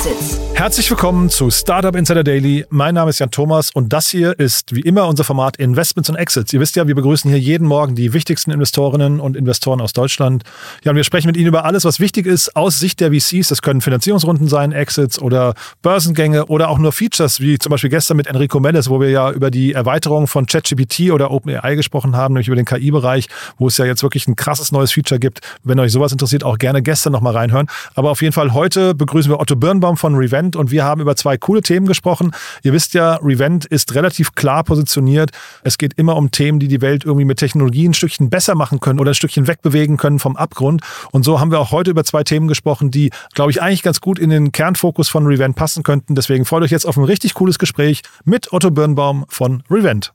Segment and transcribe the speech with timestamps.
[0.00, 0.49] Exits.
[0.60, 2.66] Herzlich willkommen zu Startup Insider Daily.
[2.68, 6.16] Mein Name ist Jan Thomas und das hier ist wie immer unser Format Investments und
[6.16, 6.52] Exits.
[6.52, 10.44] Ihr wisst ja, wir begrüßen hier jeden Morgen die wichtigsten Investorinnen und Investoren aus Deutschland.
[10.84, 13.48] Ja, und wir sprechen mit ihnen über alles, was wichtig ist aus Sicht der VCs.
[13.48, 18.18] Das können Finanzierungsrunden sein, Exits oder Börsengänge oder auch nur Features, wie zum Beispiel gestern
[18.18, 22.34] mit Enrico Melles, wo wir ja über die Erweiterung von ChatGPT oder OpenAI gesprochen haben,
[22.34, 25.40] nämlich über den KI-Bereich, wo es ja jetzt wirklich ein krasses neues Feature gibt.
[25.64, 27.66] Wenn euch sowas interessiert, auch gerne gestern nochmal reinhören.
[27.94, 31.16] Aber auf jeden Fall heute begrüßen wir Otto Birnbaum von Revent und wir haben über
[31.16, 32.32] zwei coole Themen gesprochen.
[32.62, 35.30] Ihr wisst ja, Revent ist relativ klar positioniert.
[35.62, 38.80] Es geht immer um Themen, die die Welt irgendwie mit Technologie ein Stückchen besser machen
[38.80, 40.82] können oder ein Stückchen wegbewegen können vom Abgrund.
[41.12, 44.00] Und so haben wir auch heute über zwei Themen gesprochen, die, glaube ich, eigentlich ganz
[44.00, 46.14] gut in den Kernfokus von Revent passen könnten.
[46.14, 50.12] Deswegen freut euch jetzt auf ein richtig cooles Gespräch mit Otto Birnbaum von Revent.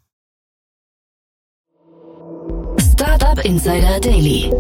[2.94, 4.52] Startup Insider Daily.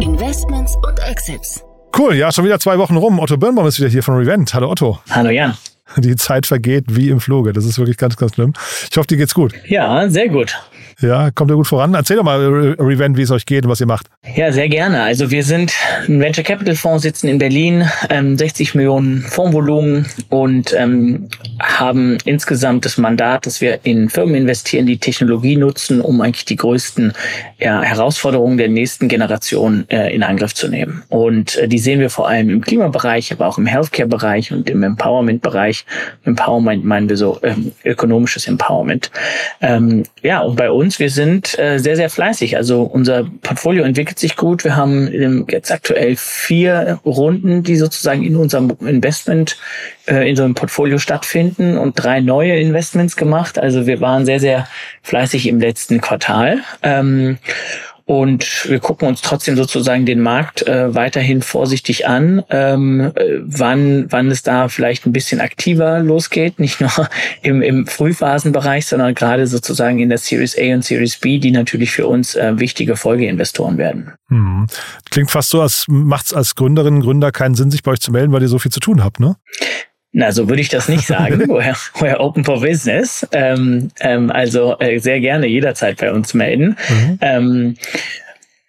[0.00, 1.65] Investments und Exits.
[1.98, 3.18] Cool, ja, schon wieder zwei Wochen rum.
[3.18, 4.52] Otto Birnbaum ist wieder hier von Revent.
[4.52, 4.98] Hallo Otto.
[5.08, 5.56] Hallo Jan.
[5.96, 7.54] Die Zeit vergeht wie im Fluge.
[7.54, 8.52] Das ist wirklich ganz, ganz schlimm.
[8.90, 9.54] Ich hoffe, dir geht's gut.
[9.66, 10.58] Ja, sehr gut.
[11.00, 11.92] Ja, kommt ihr gut voran?
[11.92, 14.06] Erzähl doch mal, Revent, wie es euch geht und was ihr macht.
[14.34, 15.02] Ja, sehr gerne.
[15.02, 15.74] Also wir sind
[16.08, 21.28] ein Venture Capital Fonds, sitzen in Berlin, ähm, 60 Millionen Fondsvolumen und ähm,
[21.60, 26.56] haben insgesamt das Mandat, dass wir in Firmen investieren, die Technologie nutzen, um eigentlich die
[26.56, 27.12] größten
[27.58, 31.02] ja, Herausforderungen der nächsten Generation äh, in Angriff zu nehmen.
[31.08, 34.82] Und äh, die sehen wir vor allem im Klimabereich, aber auch im Healthcare-Bereich und im
[34.82, 35.84] Empowerment-Bereich.
[36.24, 39.10] Empowerment meinen wir so ähm, ökonomisches Empowerment.
[39.60, 40.98] Ähm, ja, und bei uns uns.
[40.98, 42.56] Wir sind äh, sehr, sehr fleißig.
[42.56, 44.64] Also unser Portfolio entwickelt sich gut.
[44.64, 49.56] Wir haben jetzt aktuell vier Runden, die sozusagen in unserem Investment,
[50.06, 53.58] äh, in so einem Portfolio stattfinden und drei neue Investments gemacht.
[53.58, 54.68] Also wir waren sehr, sehr
[55.02, 56.60] fleißig im letzten Quartal.
[56.82, 57.38] Ähm,
[58.06, 64.06] und wir gucken uns trotzdem sozusagen den Markt äh, weiterhin vorsichtig an, ähm, äh, wann,
[64.10, 66.90] wann es da vielleicht ein bisschen aktiver losgeht, nicht nur
[67.42, 71.90] im, im Frühphasenbereich, sondern gerade sozusagen in der Series A und Series B, die natürlich
[71.90, 74.12] für uns äh, wichtige Folgeinvestoren werden.
[74.28, 74.68] Hm.
[75.10, 78.00] Klingt fast so, als macht es als Gründerinnen und Gründer keinen Sinn, sich bei euch
[78.00, 79.34] zu melden, weil ihr so viel zu tun habt, ne?
[80.18, 81.40] Na, so würde ich das nicht sagen.
[81.46, 83.26] we're, we're open for business.
[83.32, 86.78] Ähm, ähm, also äh, sehr gerne jederzeit bei uns melden.
[86.88, 87.18] Mhm.
[87.20, 87.76] Ähm,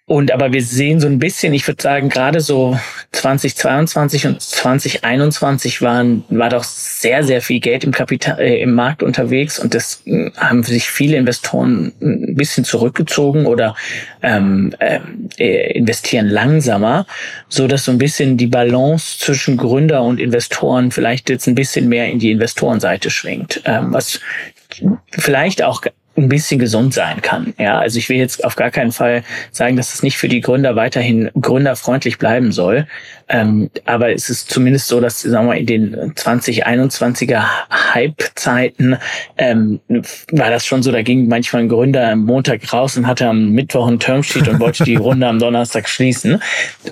[0.08, 2.80] und aber wir sehen so ein bisschen, ich würde sagen, gerade so
[3.12, 9.02] 2022 und 2021 waren, war doch sehr, sehr viel Geld im Kapital, äh, im Markt
[9.02, 13.76] unterwegs und das äh, haben sich viele Investoren ein bisschen zurückgezogen oder
[14.22, 17.06] ähm, äh, investieren langsamer,
[17.50, 21.86] so dass so ein bisschen die Balance zwischen Gründer und Investoren vielleicht jetzt ein bisschen
[21.86, 24.20] mehr in die Investorenseite schwingt, ähm, was
[25.10, 25.82] vielleicht auch
[26.24, 27.54] ein bisschen gesund sein kann.
[27.58, 30.40] Ja, also ich will jetzt auf gar keinen Fall sagen, dass es nicht für die
[30.40, 32.86] Gründer weiterhin gründerfreundlich bleiben soll.
[33.28, 37.44] Ähm, aber es ist zumindest so, dass sagen wir in den 2021er
[37.94, 38.96] Hype-Zeiten
[39.36, 39.80] ähm,
[40.32, 43.50] war das schon so, da ging manchmal ein Gründer am Montag raus und hatte am
[43.50, 46.40] Mittwoch ein Termsheet und wollte die Runde am Donnerstag schließen.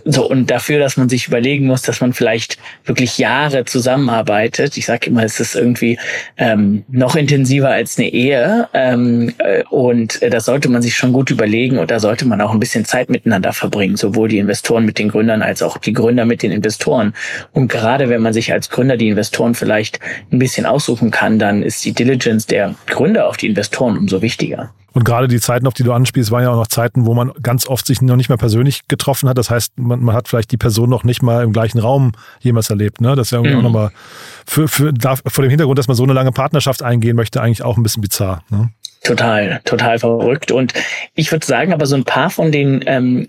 [0.05, 4.77] So und dafür, dass man sich überlegen muss, dass man vielleicht wirklich Jahre zusammenarbeitet.
[4.77, 5.99] Ich sage immer, es ist irgendwie
[6.37, 8.69] ähm, noch intensiver als eine Ehe.
[8.75, 12.41] Ähm, äh, und äh, das sollte man sich schon gut überlegen und da sollte man
[12.41, 15.93] auch ein bisschen Zeit miteinander verbringen, sowohl die Investoren mit den Gründern als auch die
[15.93, 17.15] Gründer mit den Investoren.
[17.53, 20.01] Und gerade wenn man sich als Gründer die Investoren vielleicht
[20.33, 24.71] ein bisschen aussuchen kann, dann ist die Diligence der Gründer auf die Investoren umso wichtiger.
[24.97, 27.31] Und gerade die Zeiten, auf die du anspielst, waren ja auch noch Zeiten, wo man
[27.43, 29.37] ganz oft sich noch nicht mehr persönlich getroffen hat.
[29.37, 32.71] Das heißt, man, man hat vielleicht die Person noch nicht mal im gleichen Raum jemals
[32.71, 33.03] erlebt.
[33.03, 33.15] Ne?
[33.15, 33.59] Das ist ja irgendwie mhm.
[33.59, 33.91] auch nochmal
[34.47, 37.63] für, für, da, vor dem Hintergrund, dass man so eine lange Partnerschaft eingehen möchte, eigentlich
[37.63, 38.43] auch ein bisschen bizarr.
[38.49, 38.71] Ne?
[39.03, 40.51] Total, total verrückt.
[40.51, 40.73] Und
[41.15, 43.29] ich würde sagen, aber so ein paar von den ähm,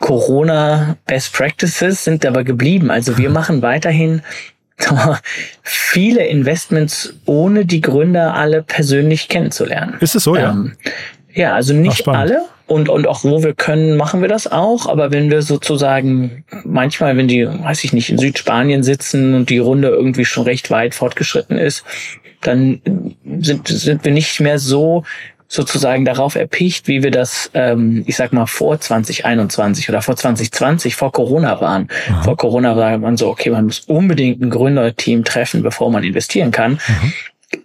[0.00, 2.90] Corona Best Practices sind aber geblieben.
[2.90, 4.22] Also wir machen weiterhin
[5.62, 9.96] viele Investments, ohne die Gründer alle persönlich kennenzulernen.
[10.00, 10.50] Ist es so, ja?
[10.50, 10.72] Ähm,
[11.34, 12.42] ja, also nicht Ach, alle.
[12.66, 14.86] Und, und auch wo wir können, machen wir das auch.
[14.86, 19.58] Aber wenn wir sozusagen manchmal, wenn die, weiß ich nicht, in Südspanien sitzen und die
[19.58, 21.84] Runde irgendwie schon recht weit fortgeschritten ist,
[22.42, 22.80] dann
[23.40, 25.04] sind, sind wir nicht mehr so
[25.52, 30.96] sozusagen darauf erpicht, wie wir das, ähm, ich sag mal, vor 2021 oder vor 2020,
[30.96, 31.88] vor Corona waren.
[32.08, 32.22] Mhm.
[32.22, 36.52] Vor Corona war man so, okay, man muss unbedingt ein Gründerteam treffen, bevor man investieren
[36.52, 36.80] kann.
[36.88, 37.12] Mhm.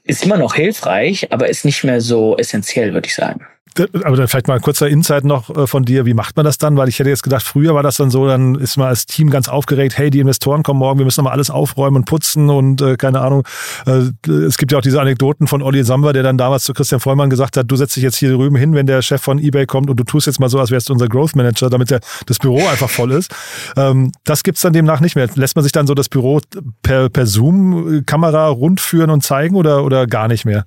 [0.04, 3.46] Ist immer noch hilfreich, aber ist nicht mehr so essentiell, würde ich sagen.
[3.80, 6.06] Aber dann vielleicht mal ein kurzer Insight noch äh, von dir.
[6.06, 6.78] Wie macht man das dann?
[6.78, 9.30] Weil ich hätte jetzt gedacht, früher war das dann so, dann ist man als Team
[9.30, 12.82] ganz aufgeregt, hey, die Investoren kommen morgen, wir müssen nochmal alles aufräumen und putzen und
[12.82, 13.44] äh, keine Ahnung.
[13.86, 17.00] Äh, es gibt ja auch diese Anekdoten von Olli Samba, der dann damals zu Christian
[17.00, 19.66] Vollmann gesagt hat, du setzt dich jetzt hier drüben hin, wenn der Chef von eBay
[19.66, 22.00] kommt und du tust jetzt mal so, als wärst du unser Growth Manager, damit der,
[22.26, 23.34] das Büro einfach voll ist.
[23.76, 25.28] Ähm, das gibt's dann demnach nicht mehr.
[25.36, 26.42] Lässt man sich dann so das Büro
[26.82, 30.66] per, per Zoom-Kamera rundführen und zeigen oder, oder gar nicht mehr?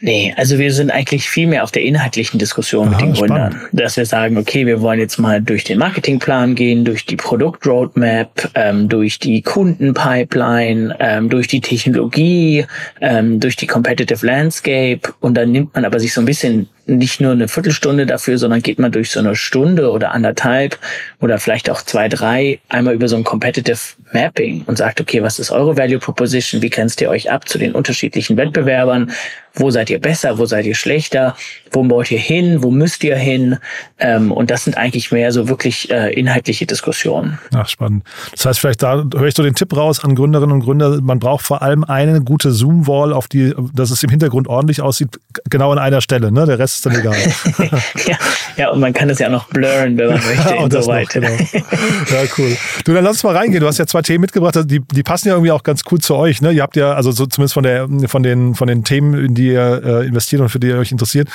[0.00, 3.52] Nee, also wir sind eigentlich viel mehr auf der inhaltlichen Diskussion Aha, mit den Gründern,
[3.52, 3.68] spannend.
[3.72, 8.50] dass wir sagen, okay, wir wollen jetzt mal durch den Marketingplan gehen, durch die Produktroadmap,
[8.54, 12.64] ähm, durch die Kundenpipeline, ähm, durch die Technologie,
[13.00, 17.20] ähm, durch die Competitive Landscape und dann nimmt man aber sich so ein bisschen nicht
[17.20, 20.78] nur eine Viertelstunde dafür, sondern geht man durch so eine Stunde oder anderthalb
[21.20, 23.78] oder vielleicht auch zwei, drei einmal über so ein Competitive
[24.12, 26.62] Mapping und sagt, okay, was ist eure Value Proposition?
[26.62, 29.12] Wie grenzt ihr euch ab zu den unterschiedlichen Wettbewerbern?
[29.54, 30.38] Wo seid ihr besser?
[30.38, 31.36] Wo seid ihr schlechter?
[31.72, 32.62] Wo wollt ihr hin?
[32.62, 33.58] Wo müsst ihr hin?
[33.98, 37.38] Ähm, und das sind eigentlich mehr so wirklich äh, inhaltliche Diskussionen.
[37.54, 38.04] Ach, spannend.
[38.32, 41.18] Das heißt, vielleicht da höre ich so den Tipp raus an Gründerinnen und Gründer, man
[41.18, 45.18] braucht vor allem eine gute Zoom-Wall, auf die, dass es im Hintergrund ordentlich aussieht,
[45.50, 46.30] genau an einer Stelle.
[46.30, 46.46] Ne?
[46.46, 47.16] Der Rest ist dann egal.
[48.06, 48.18] ja,
[48.56, 51.20] ja, und man kann das ja auch noch blurren, wenn man möchte, und so weiter.
[51.20, 51.32] Genau.
[51.32, 52.56] Ja, cool.
[52.84, 53.60] Du, dann lass uns mal reingehen.
[53.60, 55.98] Du hast ja zwei Themen mitgebracht, also die, die passen ja irgendwie auch ganz cool
[55.98, 56.40] zu euch.
[56.40, 56.52] Ne?
[56.52, 59.48] Ihr habt ja, also so zumindest von, der, von, den, von den Themen, in die
[59.48, 61.28] ihr äh, investiert und für die ihr euch interessiert,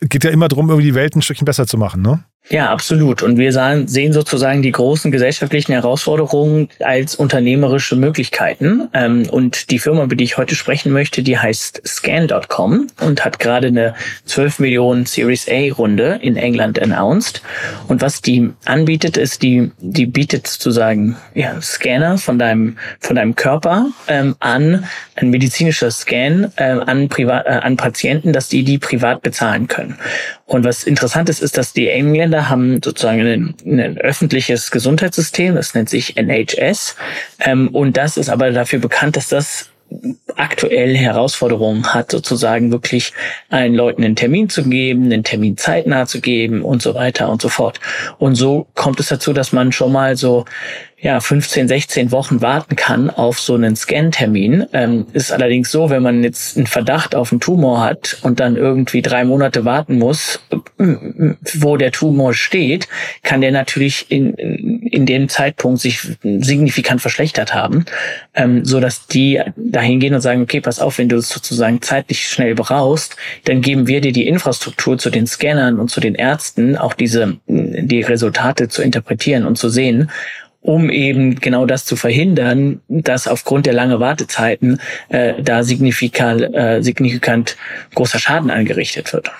[0.00, 2.02] geht ja immer darum, irgendwie die Welt ein Stückchen besser zu machen.
[2.02, 2.24] Ne?
[2.50, 3.22] Ja, absolut.
[3.22, 8.88] Und wir sehen sozusagen die großen gesellschaftlichen Herausforderungen als unternehmerische Möglichkeiten.
[8.92, 13.38] Ähm, und die Firma, über die ich heute sprechen möchte, die heißt Scan.com und hat
[13.38, 13.94] gerade eine
[14.26, 17.40] 12 Millionen Series A Runde in England announced.
[17.88, 23.36] Und was die anbietet, ist, die, die bietet sozusagen ja, Scanner von deinem, von deinem
[23.36, 24.84] Körper ähm, an,
[25.16, 29.96] ein medizinischer Scan äh, an, Privat, äh, an Patienten, dass die die privat bezahlen können.
[30.46, 35.74] Und was interessant ist, ist, dass die Engländer haben sozusagen ein, ein öffentliches Gesundheitssystem, das
[35.74, 36.96] nennt sich NHS.
[37.40, 39.70] Ähm, und das ist aber dafür bekannt, dass das
[40.36, 43.12] aktuell Herausforderungen hat, sozusagen wirklich
[43.48, 47.40] allen Leuten einen Termin zu geben, einen Termin zeitnah zu geben und so weiter und
[47.40, 47.80] so fort.
[48.18, 50.44] Und so kommt es dazu, dass man schon mal so
[51.00, 54.66] ja, 15, 16 Wochen warten kann auf so einen Scan-Termin.
[54.72, 58.56] Ähm, ist allerdings so, wenn man jetzt einen Verdacht auf einen Tumor hat und dann
[58.56, 60.40] irgendwie drei Monate warten muss,
[61.58, 62.88] wo der Tumor steht,
[63.22, 67.84] kann der natürlich in, in dem Zeitpunkt sich signifikant verschlechtert haben,
[68.34, 71.82] ähm, so dass die dahin gehen und sagen, okay, pass auf, wenn du es sozusagen
[71.82, 76.14] zeitlich schnell brauchst, dann geben wir dir die Infrastruktur zu den Scannern und zu den
[76.14, 80.10] Ärzten, auch diese, die Resultate zu interpretieren und zu sehen
[80.64, 84.80] um eben genau das zu verhindern, dass aufgrund der langen Wartezeiten
[85.10, 87.58] äh, da signifikant, äh, signifikant
[87.94, 89.30] großer Schaden angerichtet wird.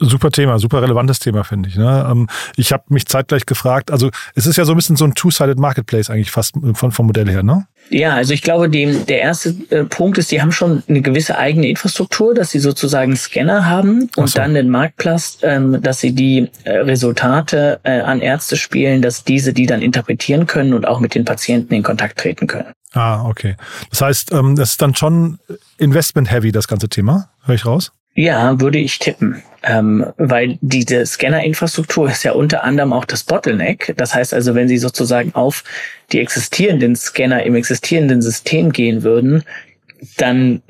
[0.00, 1.76] Super Thema, super relevantes Thema, finde ich.
[1.76, 2.04] Ne?
[2.10, 5.14] Ähm, ich habe mich zeitgleich gefragt, also es ist ja so ein bisschen so ein
[5.14, 7.64] Two-Sided Marketplace eigentlich fast von, vom Modell her, ne?
[7.90, 11.36] Ja, also ich glaube, dem, der erste äh, Punkt ist, die haben schon eine gewisse
[11.36, 14.38] eigene Infrastruktur, dass sie sozusagen Scanner haben und so.
[14.38, 19.52] dann den Marktplatz, ähm, dass sie die äh, Resultate äh, an Ärzte spielen, dass diese
[19.52, 22.72] die dann interpretieren können und auch mit den Patienten in Kontakt treten können.
[22.92, 23.56] Ah, okay.
[23.90, 25.38] Das heißt, ähm, das ist dann schon
[25.78, 27.92] investment-heavy, das ganze Thema, höre ich raus?
[28.14, 29.42] Ja, würde ich tippen.
[29.62, 33.94] Ähm, weil diese Scanner-Infrastruktur ist ja unter anderem auch das Bottleneck.
[33.96, 35.64] Das heißt also, wenn Sie sozusagen auf
[36.10, 39.44] die existierenden Scanner im existierenden System gehen würden,
[40.16, 40.62] dann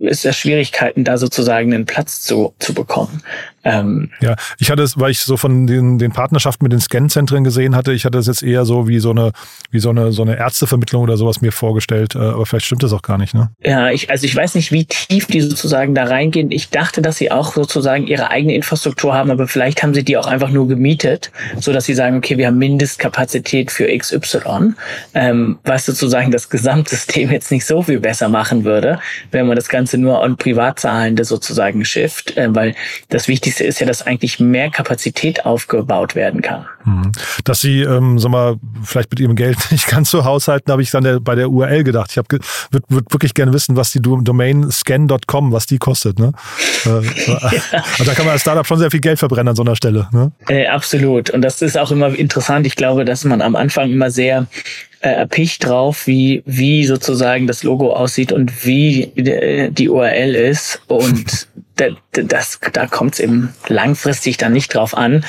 [0.00, 3.22] ist es Schwierigkeiten, da sozusagen einen Platz zu, zu bekommen.
[3.62, 7.44] Ähm, ja, ich hatte es, weil ich so von den, den Partnerschaften mit den Scan-Zentren
[7.44, 9.32] gesehen hatte, ich hatte es jetzt eher so wie so eine,
[9.70, 12.92] wie so eine, so eine Ärztevermittlung oder sowas mir vorgestellt, äh, aber vielleicht stimmt das
[12.92, 13.50] auch gar nicht, ne?
[13.62, 16.50] Ja, ich, also ich weiß nicht, wie tief die sozusagen da reingehen.
[16.50, 20.16] Ich dachte, dass sie auch sozusagen ihre eigene Infrastruktur haben, aber vielleicht haben sie die
[20.16, 24.72] auch einfach nur gemietet, so dass sie sagen, okay, wir haben Mindestkapazität für XY,
[25.14, 29.00] ähm, was sozusagen das Gesamtsystem jetzt nicht so viel besser machen würde,
[29.32, 32.74] wenn man das Ganze nur an Privatzahlende sozusagen schifft, äh, weil
[33.10, 36.66] das Wichtigste Wichtigste ist ja, dass eigentlich mehr Kapazität aufgebaut werden kann.
[36.84, 37.12] Mhm.
[37.44, 40.90] Dass Sie, ähm, sag mal, vielleicht mit Ihrem Geld nicht ganz so haushalten, habe ich
[40.90, 42.10] dann der, bei der URL gedacht.
[42.12, 42.28] Ich habe
[42.70, 46.18] würde würd wirklich gerne wissen, was die Domain scan.com, was die kostet.
[46.18, 46.32] Ne?
[46.86, 46.88] Äh,
[47.26, 47.84] ja.
[47.98, 50.08] Und da kann man als Startup schon sehr viel Geld verbrennen an so einer Stelle.
[50.12, 50.30] Ne?
[50.48, 51.30] Äh, absolut.
[51.30, 52.66] Und das ist auch immer interessant.
[52.66, 54.46] Ich glaube, dass man am Anfang immer sehr
[55.00, 60.82] äh, erpicht drauf, wie, wie sozusagen das Logo aussieht und wie die, die URL ist.
[60.86, 61.48] Und
[62.12, 65.24] das, da kommt es eben langfristig dann nicht drauf an.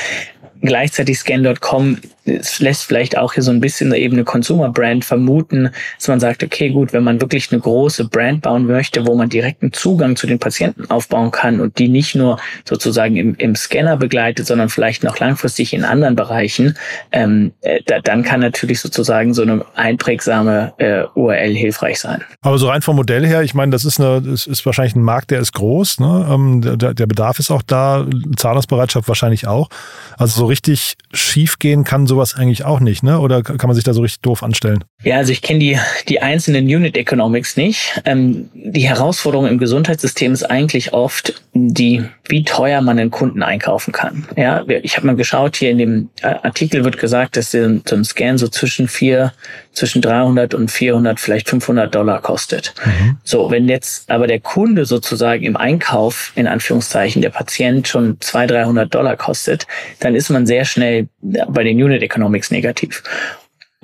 [0.61, 5.71] Gleichzeitig Scan.com es lässt vielleicht auch hier so ein bisschen eben eine Consumer Brand vermuten,
[5.97, 9.29] dass man sagt, okay, gut, wenn man wirklich eine große Brand bauen möchte, wo man
[9.29, 13.97] direkten Zugang zu den Patienten aufbauen kann und die nicht nur sozusagen im, im Scanner
[13.97, 16.77] begleitet, sondern vielleicht noch langfristig in anderen Bereichen,
[17.11, 22.23] ähm, äh, da, dann kann natürlich sozusagen so eine einprägsame äh, URL hilfreich sein.
[22.41, 25.03] Aber so rein vom Modell her, ich meine, das ist eine, das ist wahrscheinlich ein
[25.03, 26.27] Markt, der ist groß, ne?
[26.29, 29.69] Ähm, der, der Bedarf ist auch da, Zahlungsbereitschaft wahrscheinlich auch.
[30.17, 33.19] Also so richtig schief gehen kann sowas eigentlich auch nicht, ne?
[33.19, 34.83] Oder kann man sich da so richtig doof anstellen?
[35.01, 38.01] Ja, also ich kenne die, die einzelnen Unit Economics nicht.
[38.03, 43.93] Ähm, die Herausforderung im Gesundheitssystem ist eigentlich oft die, wie teuer man einen Kunden einkaufen
[43.93, 44.27] kann.
[44.35, 48.03] Ja, ich habe mal geschaut, hier in dem äh, Artikel wird gesagt, dass so ein
[48.03, 49.31] Scan so zwischen vier,
[49.73, 52.73] zwischen 300 und 400, vielleicht 500 Dollar kostet.
[52.85, 53.17] Mhm.
[53.23, 58.65] So, wenn jetzt aber der Kunde sozusagen im Einkauf, in Anführungszeichen, der Patient schon 200,
[58.65, 59.67] 300 Dollar kostet,
[59.99, 63.03] dann ist man sehr schnell bei den Unit Economics negativ.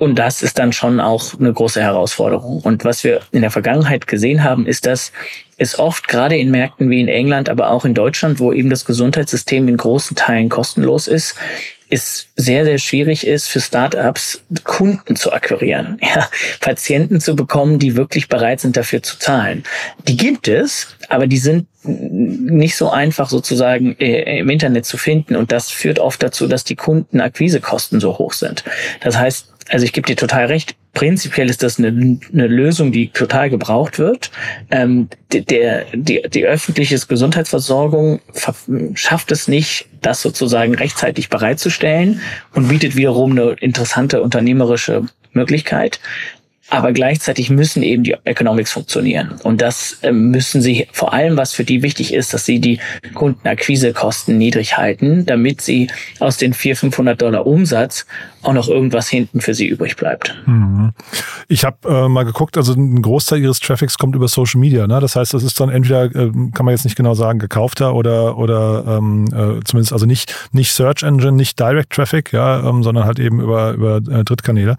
[0.00, 2.60] Und das ist dann schon auch eine große Herausforderung.
[2.60, 5.10] Und was wir in der Vergangenheit gesehen haben, ist, dass
[5.56, 8.84] es oft gerade in Märkten wie in England, aber auch in Deutschland, wo eben das
[8.84, 11.34] Gesundheitssystem in großen Teilen kostenlos ist,
[11.90, 16.28] es sehr, sehr schwierig ist für Startups, Kunden zu akquirieren, ja,
[16.60, 19.64] Patienten zu bekommen, die wirklich bereit sind, dafür zu zahlen.
[20.06, 25.36] Die gibt es, aber die sind nicht so einfach sozusagen äh, im Internet zu finden.
[25.36, 28.64] Und das führt oft dazu, dass die Kundenakquisekosten so hoch sind.
[29.00, 33.08] Das heißt, also ich gebe dir total recht, prinzipiell ist das eine, eine Lösung, die
[33.08, 34.30] total gebraucht wird.
[34.70, 38.20] Ähm, der, die, die öffentliche Gesundheitsversorgung
[38.94, 42.20] schafft es nicht, das sozusagen rechtzeitig bereitzustellen
[42.54, 46.00] und bietet wiederum eine interessante unternehmerische Möglichkeit.
[46.70, 49.40] Aber gleichzeitig müssen eben die Economics funktionieren.
[49.42, 52.78] Und das äh, müssen sie vor allem, was für die wichtig ist, dass sie die
[53.14, 58.04] Kundenakquisekosten niedrig halten, damit sie aus den 400, 500 Dollar Umsatz
[58.48, 60.34] auch noch irgendwas hinten für sie übrig bleibt.
[60.46, 60.92] Mhm.
[61.48, 64.86] Ich habe äh, mal geguckt, also ein Großteil ihres Traffics kommt über Social Media.
[64.86, 65.00] Ne?
[65.00, 68.38] Das heißt, das ist dann entweder, äh, kann man jetzt nicht genau sagen, gekaufter oder
[68.38, 73.04] oder ähm, äh, zumindest also nicht nicht Search Engine, nicht Direct Traffic, ja, ähm, sondern
[73.04, 74.76] halt eben über über äh, Drittkanäle.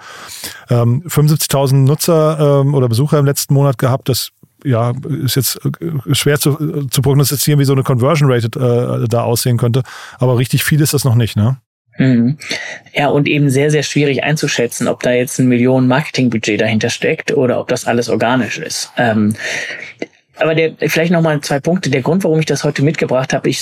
[0.70, 4.10] Ähm, 75.000 Nutzer ähm, oder Besucher im letzten Monat gehabt.
[4.10, 4.32] Das
[4.64, 9.08] ja, ist jetzt äh, schwer zu, äh, zu prognostizieren, wie so eine Conversion Rate äh,
[9.08, 9.84] da aussehen könnte.
[10.18, 11.58] Aber richtig viel ist das noch nicht, ne?
[12.00, 12.38] Mhm.
[12.94, 17.32] Ja, und eben sehr, sehr schwierig einzuschätzen, ob da jetzt ein Millionen Marketingbudget dahinter steckt
[17.34, 18.92] oder ob das alles organisch ist.
[18.98, 19.36] Ähm,
[20.38, 21.90] aber der, vielleicht nochmal zwei Punkte.
[21.90, 23.56] Der Grund, warum ich das heute mitgebracht habe, äh,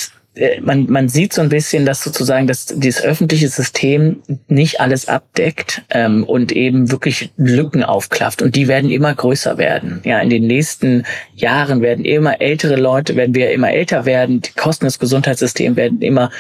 [0.62, 5.84] man, man sieht so ein bisschen, dass sozusagen dass dieses öffentliche System nicht alles abdeckt
[5.90, 10.02] ähm, und eben wirklich Lücken aufklafft und die werden immer größer werden.
[10.04, 11.04] Ja, in den nächsten
[11.36, 16.02] Jahren werden immer ältere Leute, werden wir immer älter werden, die Kosten des Gesundheitssystems werden
[16.02, 16.32] immer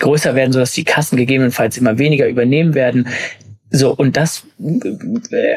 [0.00, 3.08] größer werden, sodass die Kassen gegebenenfalls immer weniger übernehmen werden.
[3.76, 4.44] So, und das
[5.32, 5.56] äh,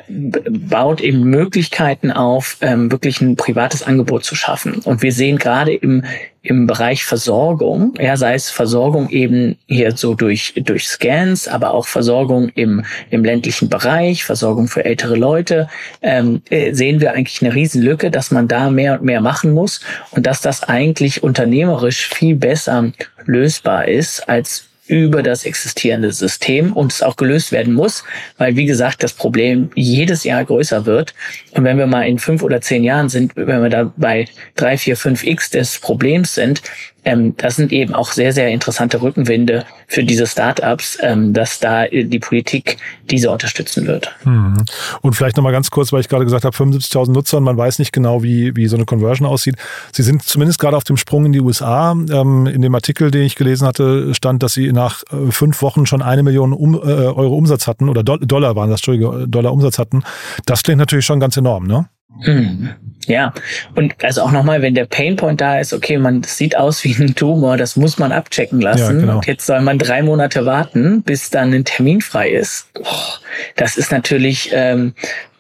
[0.50, 4.82] baut eben Möglichkeiten auf, ähm, wirklich ein privates Angebot zu schaffen.
[4.86, 6.04] Und wir sehen gerade im,
[6.42, 11.86] im Bereich Versorgung, ja, sei es Versorgung eben hier so durch, durch Scans, aber auch
[11.86, 15.70] Versorgung im, im ländlichen Bereich, Versorgung für ältere Leute,
[16.02, 19.82] ähm, äh, sehen wir eigentlich eine Riesenlücke, dass man da mehr und mehr machen muss
[20.10, 22.92] und dass das eigentlich unternehmerisch viel besser
[23.28, 28.04] lösbar ist als über das existierende System und es auch gelöst werden muss,
[28.38, 31.14] weil wie gesagt das Problem jedes Jahr größer wird.
[31.52, 34.78] Und wenn wir mal in fünf oder zehn Jahren sind, wenn wir da bei drei,
[34.78, 36.62] vier, fünf x des Problems sind,
[37.08, 41.88] ähm, das sind eben auch sehr, sehr interessante Rückenwinde für diese Startups, ähm, dass da
[41.88, 42.78] die Politik
[43.10, 44.14] diese unterstützen wird.
[44.26, 44.66] Mhm.
[45.02, 47.80] Und vielleicht nochmal ganz kurz, weil ich gerade gesagt habe, 75.000 Nutzer und man weiß
[47.80, 49.56] nicht genau, wie, wie so eine Conversion aussieht.
[49.94, 51.94] Sie sind zumindest gerade auf dem Sprung in die USA.
[51.94, 55.86] Ähm, in dem Artikel, den ich gelesen hatte, stand, dass sie nach äh, fünf Wochen
[55.86, 59.54] schon eine Million um, äh, Euro Umsatz hatten oder Do Dollar waren das, Entschuldige, Dollar
[59.54, 60.04] Umsatz hatten.
[60.46, 61.88] Das klingt natürlich schon ganz enorm, ne?
[62.26, 62.70] Mhm.
[63.08, 63.34] Ja,
[63.74, 67.16] und also auch nochmal, wenn der Painpoint da ist, okay, man sieht aus wie ein
[67.16, 68.80] Tumor, das muss man abchecken lassen.
[68.80, 69.16] Ja, genau.
[69.16, 72.72] Und jetzt soll man drei Monate warten, bis dann ein Termin frei ist.
[72.74, 73.20] Boah,
[73.56, 74.94] das ist natürlich ähm,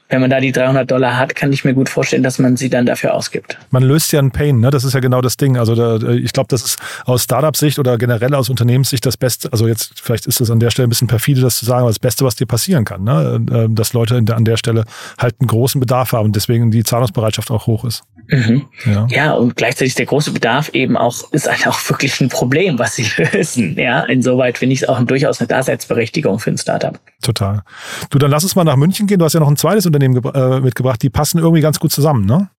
[0.09, 2.69] wenn man da die 300 Dollar hat, kann ich mir gut vorstellen, dass man sie
[2.69, 3.57] dann dafür ausgibt.
[3.71, 4.69] Man löst ja einen Pain, ne?
[4.69, 5.57] Das ist ja genau das Ding.
[5.57, 9.51] Also da, ich glaube, das ist aus Startup-Sicht oder generell aus Unternehmenssicht das Beste.
[9.51, 11.89] Also jetzt vielleicht ist es an der Stelle ein bisschen perfide, das zu sagen, aber
[11.89, 13.45] das Beste, was dir passieren kann, ne?
[13.51, 14.85] Ähm, dass Leute an der Stelle
[15.17, 18.03] halt einen großen Bedarf haben und deswegen die Zahlungsbereitschaft auch hoch ist.
[18.29, 18.65] Mhm.
[18.85, 19.07] Ja.
[19.09, 22.95] ja, und gleichzeitig der große Bedarf eben auch ist halt auch wirklich ein Problem, was
[22.95, 23.77] sie lösen.
[23.77, 26.99] Ja, insoweit finde ich es auch durchaus eine Daseinsberechtigung für ein Startup.
[27.21, 27.61] Total.
[28.09, 29.19] Du, dann lass uns mal nach München gehen.
[29.19, 31.01] Du hast ja noch ein zweites Unternehmen äh, mitgebracht.
[31.01, 32.49] Die passen irgendwie ganz gut zusammen, ne?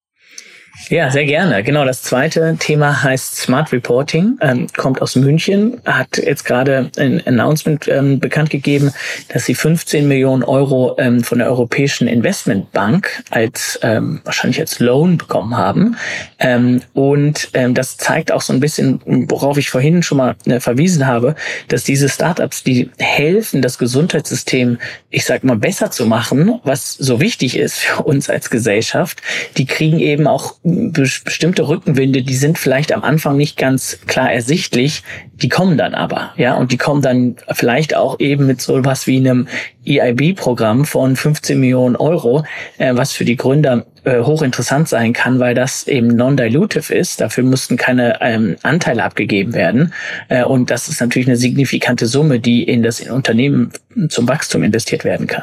[0.91, 1.63] Ja, sehr gerne.
[1.63, 7.21] Genau, das zweite Thema heißt Smart Reporting, ähm, kommt aus München, hat jetzt gerade ein
[7.27, 8.95] Announcement ähm, bekannt gegeben,
[9.29, 15.19] dass sie 15 Millionen Euro ähm, von der Europäischen Investmentbank als ähm, wahrscheinlich als Loan
[15.19, 15.97] bekommen haben.
[16.39, 20.59] Ähm, und ähm, das zeigt auch so ein bisschen, worauf ich vorhin schon mal äh,
[20.59, 21.35] verwiesen habe,
[21.69, 24.79] dass diese Startups, die helfen, das Gesundheitssystem,
[25.11, 29.21] ich sag mal, besser zu machen, was so wichtig ist für uns als Gesellschaft,
[29.59, 30.55] die kriegen eben auch
[30.93, 35.03] bestimmte Rückenwinde, die sind vielleicht am Anfang nicht ganz klar ersichtlich,
[35.35, 39.07] die kommen dann aber, ja, und die kommen dann vielleicht auch eben mit so was
[39.07, 39.49] wie einem
[39.87, 42.45] EIB-Programm von 15 Millionen Euro,
[42.79, 47.21] äh, was für die Gründer äh, hochinteressant sein kann, weil das eben non-dilutive ist.
[47.21, 49.93] Dafür mussten keine ähm, Anteile abgegeben werden.
[50.29, 53.71] Äh, und das ist natürlich eine signifikante Summe, die in das Unternehmen
[54.09, 55.43] zum Wachstum investiert werden kann.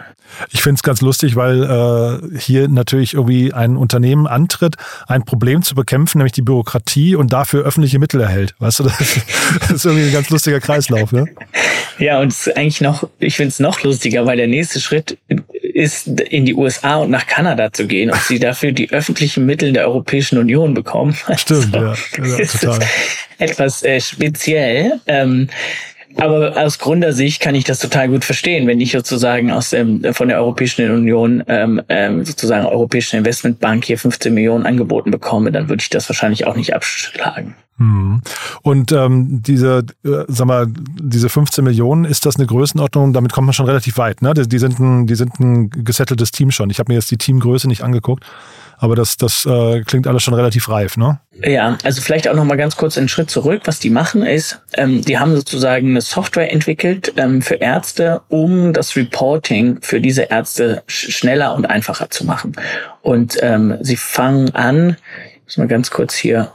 [0.50, 4.76] Ich finde es ganz lustig, weil äh, hier natürlich irgendwie ein Unternehmen antritt,
[5.08, 8.56] ein Problem zu bekämpfen, nämlich die Bürokratie und dafür öffentliche Mittel erhält.
[8.60, 11.12] Weißt du, das, das ist irgendwie ein ganz lustiger Kreislauf.
[11.12, 11.26] Ne?
[11.98, 15.18] Ja, und es ist eigentlich noch, ich finde es noch lustiger, weil der nächste Schritt
[15.62, 19.74] ist, in die USA und nach Kanada zu gehen und sie dafür die öffentlichen Mittel
[19.74, 21.16] der Europäischen Union bekommen.
[21.38, 22.80] Stimmt, also, ja, ja total.
[23.38, 25.00] Etwas äh, speziell.
[25.08, 25.50] Ähm,
[26.18, 30.28] aber aus Gründersicht kann ich das total gut verstehen, wenn ich sozusagen aus dem, von
[30.28, 35.82] der Europäischen Union ähm, ähm, sozusagen Europäischen Investmentbank hier 15 Millionen angeboten bekomme, dann würde
[35.82, 37.56] ich das wahrscheinlich auch nicht abschlagen.
[37.78, 38.22] Hm.
[38.62, 43.12] Und ähm, diese, äh, sag mal, diese 15 Millionen, ist das eine Größenordnung?
[43.12, 44.34] Damit kommt man schon relativ weit, ne?
[44.34, 46.70] Die, die sind ein, die sind ein gesetteltes Team schon.
[46.70, 48.24] Ich habe mir jetzt die Teamgröße nicht angeguckt,
[48.78, 51.20] aber das, das äh, klingt alles schon relativ reif, ne?
[51.44, 53.64] Ja, also vielleicht auch noch mal ganz kurz einen Schritt zurück.
[53.66, 58.72] Was die machen ist, ähm, die haben sozusagen eine Software entwickelt ähm, für Ärzte, um
[58.74, 62.56] das Reporting für diese Ärzte sch schneller und einfacher zu machen.
[63.02, 64.98] Und ähm, sie fangen an,
[65.46, 66.52] muss mal ganz kurz hier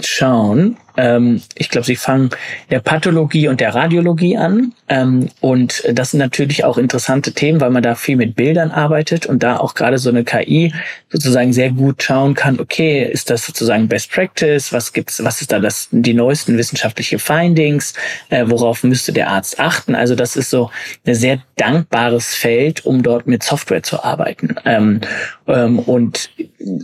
[0.00, 0.76] schauen.
[0.96, 2.30] Ähm, ich glaube, sie fangen
[2.70, 4.72] der Pathologie und der Radiologie an.
[4.88, 9.26] Ähm, und das sind natürlich auch interessante Themen, weil man da viel mit Bildern arbeitet
[9.26, 10.72] und da auch gerade so eine KI
[11.08, 14.72] sozusagen sehr gut schauen kann, okay, ist das sozusagen Best Practice?
[14.72, 17.94] Was gibt's, was ist da das, die neuesten wissenschaftliche Findings?
[18.30, 19.94] Äh, worauf müsste der Arzt achten?
[19.94, 20.70] Also das ist so
[21.06, 24.56] ein sehr dankbares Feld, um dort mit Software zu arbeiten.
[24.64, 25.00] Ähm,
[25.46, 26.30] ähm, und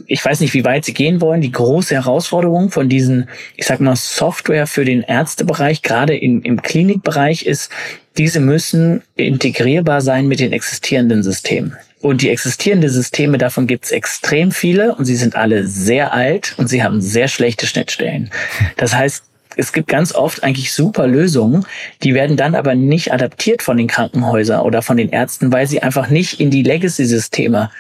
[0.06, 1.40] ich weiß nicht, wie weit sie gehen wollen.
[1.40, 6.62] Die große Herausforderung von diesen, ich sag mal, Software für den Ärztebereich, gerade in, im
[6.62, 7.70] Klinikbereich, ist,
[8.16, 11.76] diese müssen integrierbar sein mit den existierenden Systemen.
[12.00, 16.54] Und die existierenden Systeme, davon gibt es extrem viele und sie sind alle sehr alt
[16.56, 18.30] und sie haben sehr schlechte Schnittstellen.
[18.76, 19.24] Das heißt,
[19.56, 21.66] es gibt ganz oft eigentlich super Lösungen,
[22.04, 25.82] die werden dann aber nicht adaptiert von den Krankenhäusern oder von den Ärzten, weil sie
[25.82, 27.70] einfach nicht in die Legacy-Systeme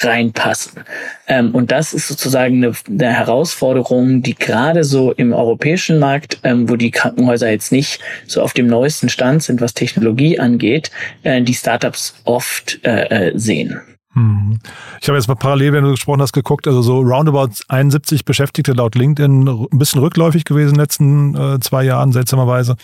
[0.00, 0.84] reinpassen.
[1.26, 6.68] Ähm, und das ist sozusagen eine, eine, Herausforderung, die gerade so im europäischen Markt, ähm,
[6.68, 10.90] wo die Krankenhäuser jetzt nicht so auf dem neuesten Stand sind, was Technologie angeht,
[11.22, 13.80] äh, die Startups oft äh, äh sehen.
[14.14, 14.58] Hm.
[15.00, 18.72] Ich habe jetzt mal parallel, wenn du gesprochen hast, geguckt, also so roundabout 71 Beschäftigte
[18.72, 22.76] laut LinkedIn, ein bisschen rückläufig gewesen in den letzten äh, zwei Jahren, seltsamerweise.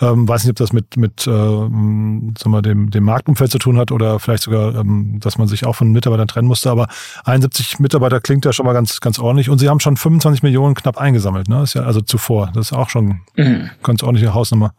[0.00, 3.78] Ähm, weiß nicht, ob das mit, mit äh, sagen wir, dem, dem Marktumfeld zu tun
[3.78, 6.86] hat oder vielleicht sogar, ähm, dass man sich auch von Mitarbeitern trennen musste, aber
[7.24, 10.76] 71 Mitarbeiter klingt ja schon mal ganz, ganz ordentlich und sie haben schon 25 Millionen
[10.76, 11.62] knapp eingesammelt, ne?
[11.62, 12.50] Ist ja also zuvor.
[12.54, 13.70] Das ist auch schon mhm.
[13.82, 14.72] ganz ordentliche Hausnummer.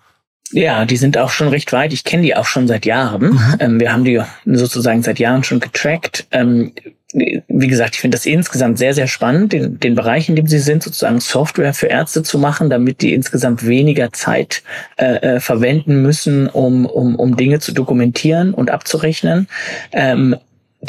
[0.51, 1.93] Ja, die sind auch schon recht weit.
[1.93, 3.31] Ich kenne die auch schon seit Jahren.
[3.31, 3.55] Mhm.
[3.59, 6.27] Ähm, wir haben die sozusagen seit Jahren schon getrackt.
[6.31, 6.73] Ähm,
[7.13, 10.59] wie gesagt, ich finde das insgesamt sehr, sehr spannend, den, den Bereich, in dem sie
[10.59, 14.61] sind, sozusagen Software für Ärzte zu machen, damit die insgesamt weniger Zeit
[14.97, 19.47] äh, äh verwenden müssen, um, um, um Dinge zu dokumentieren und abzurechnen.
[19.93, 20.35] Ähm,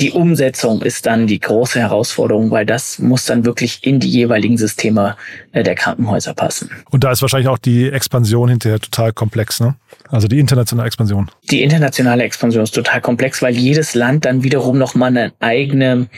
[0.00, 4.56] die Umsetzung ist dann die große Herausforderung, weil das muss dann wirklich in die jeweiligen
[4.56, 5.16] Systeme
[5.52, 6.70] äh, der Krankenhäuser passen.
[6.90, 9.74] Und da ist wahrscheinlich auch die Expansion hinterher total komplex, ne?
[10.10, 11.30] Also die internationale Expansion.
[11.50, 16.08] Die internationale Expansion ist total komplex, weil jedes Land dann wiederum nochmal eine eigene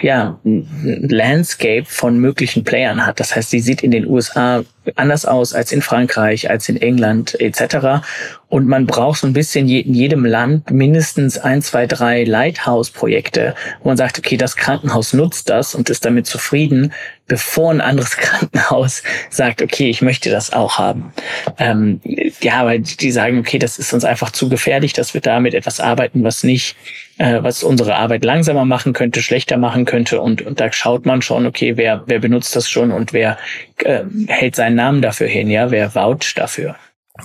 [0.00, 3.20] ja, Landscape von möglichen Playern hat.
[3.20, 4.64] Das heißt, sie sieht in den USA
[4.96, 8.04] anders aus als in Frankreich, als in England etc.
[8.52, 13.88] Und man braucht so ein bisschen in jedem Land mindestens ein, zwei, drei Lighthouse-Projekte, wo
[13.88, 16.92] man sagt, okay, das Krankenhaus nutzt das und ist damit zufrieden,
[17.26, 21.14] bevor ein anderes Krankenhaus sagt, okay, ich möchte das auch haben.
[21.58, 22.02] Ähm,
[22.42, 25.80] ja, weil die sagen, okay, das ist uns einfach zu gefährlich, dass wir damit etwas
[25.80, 26.76] arbeiten, was nicht
[27.16, 30.20] äh, was unsere Arbeit langsamer machen könnte, schlechter machen könnte.
[30.20, 33.38] Und, und da schaut man schon, okay, wer, wer benutzt das schon und wer
[33.78, 36.76] äh, hält seinen Namen dafür hin, ja, wer voucht dafür.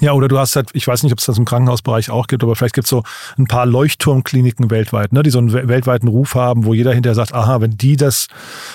[0.02, 2.43] Ja, oder du hast halt, ich weiß nicht, ob es das im Krankenhausbereich auch gibt,
[2.43, 3.04] aber vielleicht gibt es so
[3.38, 7.34] ein paar Leuchtturmkliniken weltweit, ne, die so einen weltweiten Ruf haben, wo jeder hinterher sagt,
[7.34, 8.28] aha, wenn die das,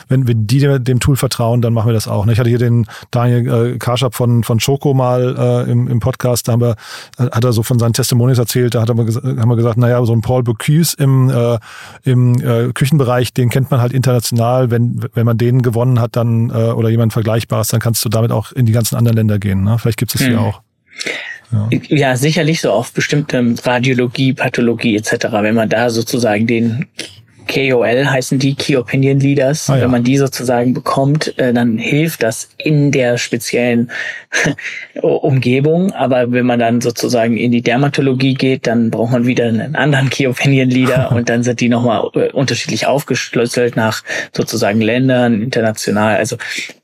[0.09, 2.25] wenn, wenn die dem Tool vertrauen, dann machen wir das auch.
[2.25, 2.33] Ne?
[2.33, 6.49] Ich hatte hier den Daniel äh, Karschab von, von Choco mal äh, im, im Podcast,
[6.49, 6.77] da haben wir,
[7.19, 10.03] äh, hat er so von seinen Testimonials erzählt, da hat er, haben wir gesagt, naja,
[10.07, 11.59] so ein Paul Bocuse im, äh,
[12.05, 14.71] im äh, Küchenbereich, den kennt man halt international.
[14.71, 18.33] Wenn, wenn man den gewonnen hat, dann äh, oder jemand Vergleichbares, dann kannst du damit
[18.33, 19.63] auch in die ganzen anderen Länder gehen.
[19.63, 19.79] Ne?
[19.79, 20.29] Vielleicht gibt es hm.
[20.29, 20.63] hier auch.
[21.53, 21.69] Ja.
[21.89, 22.17] ja.
[22.17, 25.27] sicherlich so auf bestimmte Radiologie, Pathologie etc.
[25.31, 26.87] Wenn man da sozusagen den
[27.47, 29.69] KOL heißen die Key Opinion Leaders.
[29.69, 29.83] Ah, ja.
[29.83, 33.91] Wenn man die sozusagen bekommt, äh, dann hilft das in der speziellen
[35.03, 35.93] Umgebung.
[35.93, 40.11] Aber wenn man dann sozusagen in die Dermatologie geht, dann braucht man wieder einen anderen
[40.11, 44.03] Key Opinion Leader und dann sind die nochmal äh, unterschiedlich aufgeschlüsselt nach
[44.35, 46.17] sozusagen Ländern, international.
[46.17, 46.37] Also,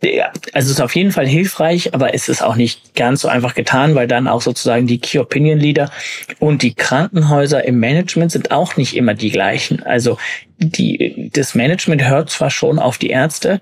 [0.02, 3.28] ja, also es ist auf jeden Fall hilfreich, aber es ist auch nicht ganz so
[3.28, 5.90] einfach getan, weil dann auch sozusagen die Key Opinion Leader
[6.38, 9.82] und die Krankenhäuser im Management sind auch nicht immer die gleichen.
[9.82, 10.18] Also
[10.58, 13.60] die, das Management hört zwar schon auf die Ärzte,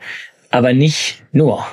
[0.51, 1.67] aber nicht nur.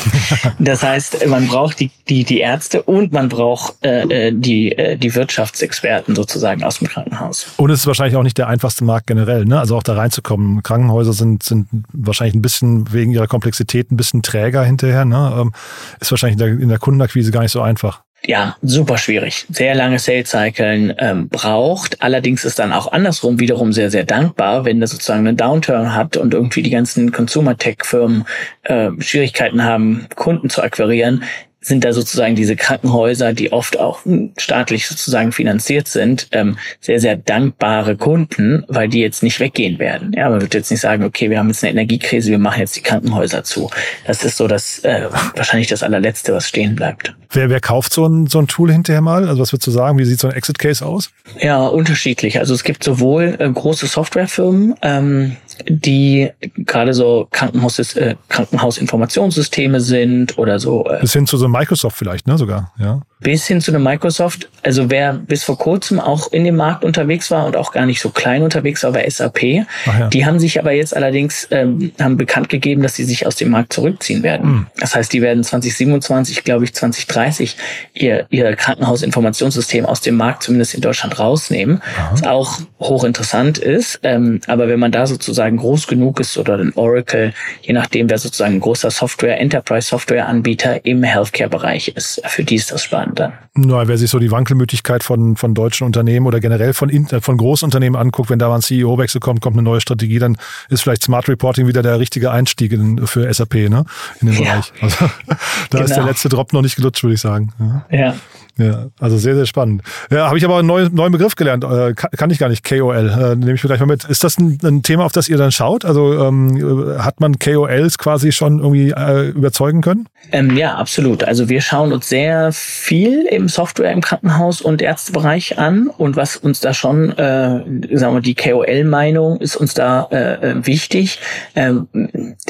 [0.58, 4.96] das heißt, man braucht die, die, die Ärzte und man braucht äh, äh, die, äh,
[4.96, 7.46] die Wirtschaftsexperten sozusagen aus dem Krankenhaus.
[7.56, 9.58] Und es ist wahrscheinlich auch nicht der einfachste Markt generell, ne?
[9.58, 10.62] Also auch da reinzukommen.
[10.62, 15.04] Krankenhäuser sind, sind wahrscheinlich ein bisschen wegen ihrer Komplexität ein bisschen träger hinterher.
[15.04, 15.36] Ne?
[15.38, 15.52] Ähm,
[16.00, 19.46] ist wahrscheinlich in der, in der Kundenakquise gar nicht so einfach ja, super schwierig.
[19.50, 22.00] Sehr lange Sales Cycles ähm, braucht.
[22.02, 26.16] Allerdings ist dann auch andersrum wiederum sehr, sehr dankbar, wenn das sozusagen einen Downturn hat
[26.16, 28.24] und irgendwie die ganzen Consumer Tech Firmen
[28.62, 31.24] äh, Schwierigkeiten haben, Kunden zu akquirieren,
[31.62, 34.00] sind da sozusagen diese Krankenhäuser, die oft auch
[34.36, 40.12] staatlich sozusagen finanziert sind, ähm, sehr, sehr dankbare Kunden, weil die jetzt nicht weggehen werden.
[40.12, 42.76] Ja, man wird jetzt nicht sagen, okay, wir haben jetzt eine Energiekrise, wir machen jetzt
[42.76, 43.70] die Krankenhäuser zu.
[44.06, 47.14] Das ist so das äh, wahrscheinlich das allerletzte, was stehen bleibt.
[47.32, 49.28] Wer, wer kauft so ein, so ein Tool hinterher mal?
[49.28, 49.98] Also was würdest du sagen?
[49.98, 51.10] Wie sieht so ein Exit-Case aus?
[51.40, 52.38] Ja, unterschiedlich.
[52.38, 60.36] Also es gibt sowohl äh, große Softwarefirmen, ähm, die gerade so Krankenhaus, äh, Krankenhausinformationssysteme sind
[60.38, 60.86] oder so.
[60.86, 63.00] Äh, Bis hin zu so Microsoft vielleicht, ne, sogar, ja.
[63.22, 64.48] Bis hin zu einem Microsoft.
[64.62, 68.00] Also wer bis vor kurzem auch in dem Markt unterwegs war und auch gar nicht
[68.00, 69.42] so klein unterwegs war, war SAP.
[69.42, 69.66] Ja.
[70.12, 73.50] Die haben sich aber jetzt allerdings ähm, haben bekannt gegeben, dass sie sich aus dem
[73.50, 74.50] Markt zurückziehen werden.
[74.50, 74.66] Mhm.
[74.78, 77.56] Das heißt, die werden 2027, glaube ich, 2030
[77.94, 81.82] ihr, ihr Krankenhausinformationssystem aus dem Markt zumindest in Deutschland rausnehmen.
[81.96, 82.10] Aha.
[82.12, 84.00] Was auch hochinteressant ist.
[84.02, 87.32] Ähm, aber wenn man da sozusagen groß genug ist oder ein Oracle,
[87.62, 92.56] je nachdem, wer sozusagen ein großer Software, Enterprise Software Anbieter im Healthcare-Bereich ist, für die
[92.56, 93.32] ist das spannend dann.
[93.54, 98.00] Na, wer sich so die Wankelmöglichkeit von, von deutschen Unternehmen oder generell von, von Großunternehmen
[98.00, 100.36] anguckt, wenn da mal ein CEO-Wechsel kommt, kommt eine neue Strategie, dann
[100.68, 103.84] ist vielleicht Smart Reporting wieder der richtige Einstieg in, für SAP, ne?
[104.20, 104.42] In den ja.
[104.42, 104.72] Bereich.
[104.80, 104.96] Also,
[105.26, 105.36] da
[105.70, 105.84] genau.
[105.84, 106.08] ist der genau.
[106.08, 107.52] letzte Drop noch nicht gelutscht, würde ich sagen.
[107.58, 107.86] Ja.
[107.90, 108.14] ja.
[108.58, 109.82] Ja, also sehr, sehr spannend.
[110.10, 111.64] Ja, habe ich aber einen neuen, neuen Begriff gelernt.
[111.64, 113.08] Äh, kann, kann, ich gar nicht, KOL.
[113.08, 114.04] Äh, nehme ich mir gleich mal mit.
[114.04, 115.86] Ist das ein, ein, Thema, auf das ihr dann schaut?
[115.86, 120.06] Also ähm, hat man KOLs quasi schon irgendwie äh, überzeugen können?
[120.32, 121.24] Ähm, ja, absolut.
[121.24, 125.88] Also wir schauen uns sehr viel im Software, im Krankenhaus und Ärztebereich an.
[125.88, 130.66] Und was uns da schon, äh, sagen wir, die KOL-Meinung ist uns da äh, äh,
[130.66, 131.20] wichtig,
[131.54, 131.72] äh,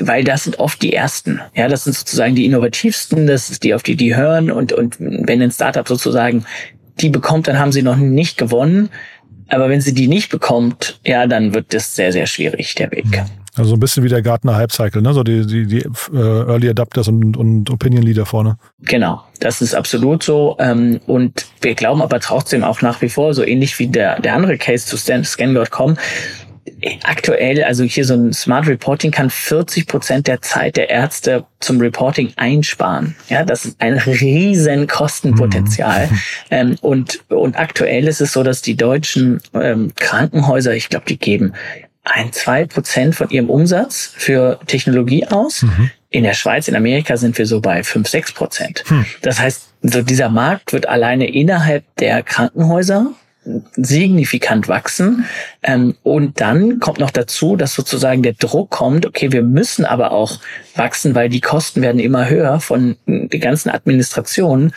[0.00, 1.40] weil das sind oft die Ersten.
[1.54, 4.50] Ja, das sind sozusagen die innovativsten, das ist die, auf die die hören.
[4.50, 6.44] Und, und wenn ein Startup sozusagen
[7.00, 8.90] die bekommt, dann haben sie noch nicht gewonnen.
[9.48, 13.04] Aber wenn sie die nicht bekommt, ja, dann wird das sehr, sehr schwierig, der Weg.
[13.54, 15.12] Also ein bisschen wie der Gartner Hype Cycle, ne?
[15.12, 18.56] So die, die, die uh, Early Adapters und, und Opinion Leader vorne.
[18.80, 20.56] Genau, das ist absolut so.
[20.58, 24.34] Ähm, und wir glauben aber trotzdem auch nach wie vor, so ähnlich wie der, der
[24.34, 25.98] andere Case zu Scan.com,
[27.04, 31.80] aktuell, also hier so ein Smart Reporting kann 40 Prozent der Zeit der Ärzte zum
[31.80, 33.14] Reporting einsparen.
[33.28, 36.08] Ja, das ist ein riesen Kostenpotenzial.
[36.08, 36.20] Mhm.
[36.50, 41.16] Ähm, und, und aktuell ist es so, dass die deutschen ähm, Krankenhäuser, ich glaube, die
[41.16, 41.54] geben
[42.04, 45.62] ein, zwei Prozent von ihrem Umsatz für Technologie aus.
[45.62, 45.90] Mhm.
[46.10, 48.84] In der Schweiz, in Amerika sind wir so bei fünf, sechs Prozent.
[48.90, 49.06] Mhm.
[49.22, 53.12] Das heißt, so dieser Markt wird alleine innerhalb der Krankenhäuser
[53.76, 55.24] signifikant wachsen.
[55.62, 60.12] Ähm, und dann kommt noch dazu, dass sozusagen der Druck kommt, okay, wir müssen aber
[60.12, 60.38] auch
[60.76, 64.72] wachsen, weil die Kosten werden immer höher von den ganzen Administrationen,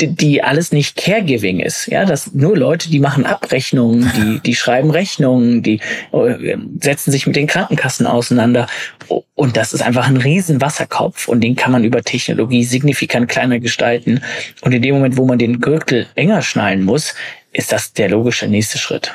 [0.00, 1.86] die alles nicht Caregiving ist.
[1.86, 5.80] Ja, das nur Leute, die machen Abrechnungen, die, die schreiben Rechnungen, die
[6.12, 8.68] äh, setzen sich mit den Krankenkassen auseinander.
[9.34, 13.58] Und das ist einfach ein riesen Wasserkopf und den kann man über Technologie signifikant kleiner
[13.58, 14.22] gestalten.
[14.60, 17.14] Und in dem Moment, wo man den Gürtel enger schnallen muss,
[17.52, 19.12] ist das der logische nächste Schritt.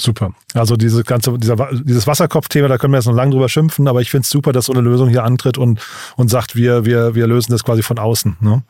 [0.00, 0.32] Super.
[0.54, 4.00] Also diese ganze, dieser, dieses Wasserkopfthema, da können wir jetzt noch lange drüber schimpfen, aber
[4.00, 5.80] ich finde es super, dass so eine Lösung hier antritt und,
[6.16, 8.38] und sagt, wir, wir, wir lösen das quasi von außen.
[8.40, 8.62] Ne?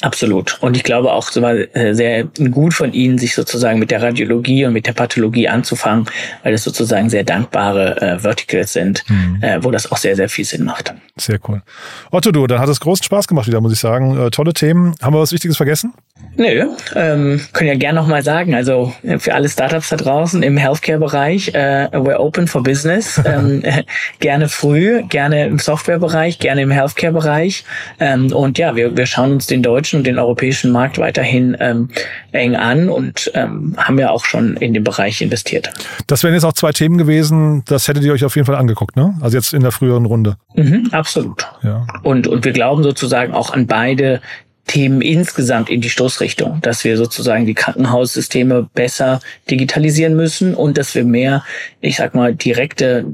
[0.00, 0.58] Absolut.
[0.60, 4.02] Und ich glaube auch so mal äh, sehr gut von Ihnen, sich sozusagen mit der
[4.02, 6.06] Radiologie und mit der Pathologie anzufangen,
[6.42, 9.38] weil das sozusagen sehr dankbare äh, Verticals sind, mhm.
[9.40, 10.92] äh, wo das auch sehr, sehr viel Sinn macht.
[11.16, 11.62] Sehr cool.
[12.10, 14.18] Otto, du, dann hat es großen Spaß gemacht wieder, muss ich sagen.
[14.18, 14.94] Äh, tolle Themen.
[15.00, 15.94] Haben wir was Wichtiges vergessen?
[16.36, 20.56] Nö, ähm, können ja gerne nochmal sagen, also äh, für alle Startups da draußen im
[20.56, 23.62] Healthcare-Bereich, äh, we're open for business, ähm,
[24.18, 27.64] gerne früh, gerne im Software-Bereich, gerne im Healthcare-Bereich
[28.00, 31.88] ähm, und ja, wir, wir schauen uns den deutschen und den europäischen Markt weiterhin ähm,
[32.32, 35.70] eng an und ähm, haben ja auch schon in den Bereich investiert.
[36.06, 38.96] Das wären jetzt auch zwei Themen gewesen, das hättet ihr euch auf jeden Fall angeguckt,
[38.96, 39.14] ne?
[39.20, 40.36] Also jetzt in der früheren Runde.
[40.54, 41.46] Mhm, absolut.
[41.62, 41.86] Ja.
[42.02, 44.20] Und, und wir glauben sozusagen auch an beide
[44.66, 49.20] Themen insgesamt in die Stoßrichtung, dass wir sozusagen die Krankenhaussysteme besser
[49.50, 51.44] digitalisieren müssen und dass wir mehr,
[51.80, 53.04] ich sag mal, direkte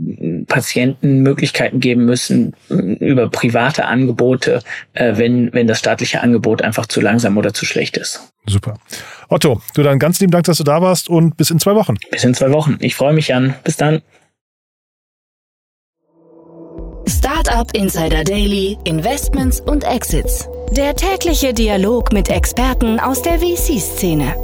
[0.51, 7.01] Patienten Möglichkeiten geben müssen über private Angebote, äh, wenn, wenn das staatliche Angebot einfach zu
[7.01, 8.33] langsam oder zu schlecht ist.
[8.47, 8.75] Super.
[9.31, 11.95] Otto, du dann ganz lieben Dank, dass du da warst und bis in zwei Wochen.
[12.11, 12.77] Bis in zwei Wochen.
[12.81, 13.55] Ich freue mich, Jan.
[13.65, 14.03] Bis dann.
[17.09, 20.49] Startup Insider Daily, Investments und Exits.
[20.73, 24.35] Der tägliche Dialog mit Experten aus der VC-Szene.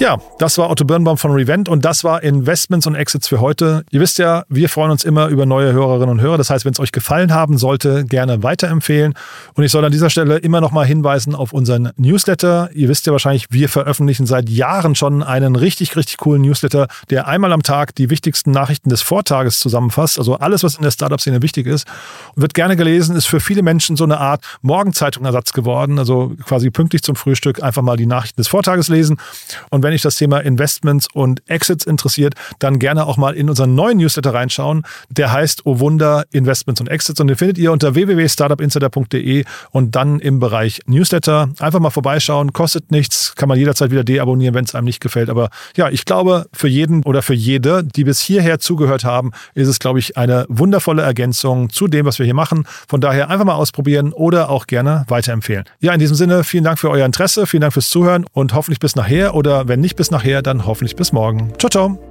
[0.00, 3.84] Ja, das war Otto Birnbaum von Revent und das war Investments und Exits für heute.
[3.90, 6.38] Ihr wisst ja, wir freuen uns immer über neue Hörerinnen und Hörer.
[6.38, 9.12] Das heißt, wenn es euch gefallen haben sollte, gerne weiterempfehlen.
[9.52, 12.70] Und ich soll an dieser Stelle immer noch mal hinweisen auf unseren Newsletter.
[12.72, 17.28] Ihr wisst ja wahrscheinlich, wir veröffentlichen seit Jahren schon einen richtig, richtig coolen Newsletter, der
[17.28, 20.18] einmal am Tag die wichtigsten Nachrichten des Vortages zusammenfasst.
[20.18, 21.86] Also alles, was in der Startup-Szene wichtig ist.
[22.34, 25.98] Und wird gerne gelesen, ist für viele Menschen so eine Art Morgenzeitung-Ersatz geworden.
[25.98, 29.18] Also quasi pünktlich zum Frühstück einfach mal die Nachrichten des Vortages lesen.
[29.68, 33.50] Und wenn wenn dich das Thema Investments und Exits interessiert, dann gerne auch mal in
[33.50, 34.84] unseren neuen Newsletter reinschauen.
[35.08, 40.20] Der heißt Oh Wunder Investments und Exits und den findet ihr unter www.startupinsider.de und dann
[40.20, 41.48] im Bereich Newsletter.
[41.58, 45.28] Einfach mal vorbeischauen, kostet nichts, kann man jederzeit wieder deabonnieren, wenn es einem nicht gefällt.
[45.28, 49.66] Aber ja, ich glaube, für jeden oder für jede, die bis hierher zugehört haben, ist
[49.66, 52.64] es, glaube ich, eine wundervolle Ergänzung zu dem, was wir hier machen.
[52.86, 55.64] Von daher einfach mal ausprobieren oder auch gerne weiterempfehlen.
[55.80, 58.78] Ja, in diesem Sinne, vielen Dank für euer Interesse, vielen Dank fürs Zuhören und hoffentlich
[58.78, 61.54] bis nachher oder wenn nicht bis nachher, dann hoffentlich bis morgen.
[61.58, 62.09] Ciao, ciao.